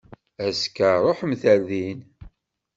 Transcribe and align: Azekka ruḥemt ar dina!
Azekka 0.45 0.89
ruḥemt 1.03 1.43
ar 1.51 1.59
dina! 1.69 2.03